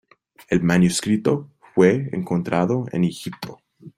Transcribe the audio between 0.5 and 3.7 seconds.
manuscrito fue encontrado en Egipto.